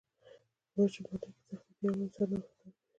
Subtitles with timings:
[0.69, 2.71] په ماشوموالي کې سختۍ تیرول انسان نوښتګر کوي.